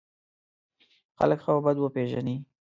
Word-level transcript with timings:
خلک 1.17 1.39
ښه 1.43 1.49
او 1.55 1.59
بد 1.65 1.77
وپېژني. 1.79 2.35